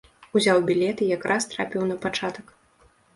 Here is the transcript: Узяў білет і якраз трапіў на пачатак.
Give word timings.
Узяў 0.39 0.61
білет 0.69 1.03
і 1.07 1.09
якраз 1.17 1.47
трапіў 1.51 1.83
на 1.91 1.99
пачатак. 2.07 2.47